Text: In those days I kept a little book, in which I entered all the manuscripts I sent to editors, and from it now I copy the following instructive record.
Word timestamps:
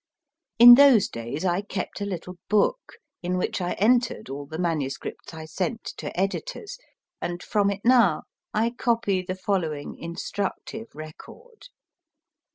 In 0.57 0.73
those 0.73 1.07
days 1.07 1.45
I 1.45 1.61
kept 1.61 2.01
a 2.01 2.07
little 2.07 2.37
book, 2.49 2.93
in 3.21 3.37
which 3.37 3.61
I 3.61 3.73
entered 3.73 4.29
all 4.31 4.47
the 4.47 4.57
manuscripts 4.57 5.31
I 5.31 5.45
sent 5.45 5.83
to 5.97 6.19
editors, 6.19 6.79
and 7.21 7.43
from 7.43 7.69
it 7.69 7.81
now 7.85 8.23
I 8.51 8.71
copy 8.71 9.21
the 9.21 9.35
following 9.35 9.95
instructive 9.99 10.87
record. 10.95 11.67